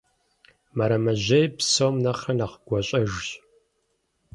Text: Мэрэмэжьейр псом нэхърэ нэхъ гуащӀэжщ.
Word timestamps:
Мэрэмэжьейр 0.77 1.47
псом 1.57 1.95
нэхърэ 2.03 2.33
нэхъ 2.37 2.55
гуащӀэжщ. 2.65 3.27